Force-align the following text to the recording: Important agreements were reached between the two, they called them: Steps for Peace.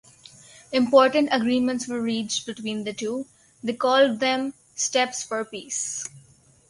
Important 0.71 1.29
agreements 1.31 1.87
were 1.87 2.01
reached 2.01 2.47
between 2.47 2.85
the 2.85 2.91
two, 2.93 3.27
they 3.63 3.73
called 3.73 4.19
them: 4.19 4.55
Steps 4.73 5.21
for 5.21 5.45
Peace. 5.45 6.09